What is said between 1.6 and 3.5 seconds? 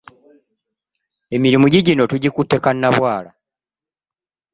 giigino tugikutte kannabwala.